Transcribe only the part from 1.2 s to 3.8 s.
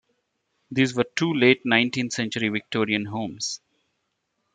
late Nineteenth Century Victorian homes.